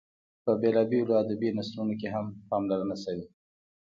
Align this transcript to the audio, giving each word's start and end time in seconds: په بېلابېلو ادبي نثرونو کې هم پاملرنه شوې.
په 0.43 0.51
بېلابېلو 0.61 1.13
ادبي 1.23 1.49
نثرونو 1.57 1.93
کې 1.99 2.07
هم 2.15 2.25
پاملرنه 2.49 2.95
شوې. 3.03 3.25